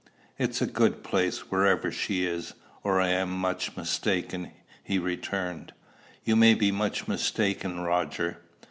[0.39, 4.49] "It's a good place, wherever she is, or I am much mistaken,"
[4.83, 5.73] he returned.
[6.23, 8.39] "You may be much mistaken, Roger."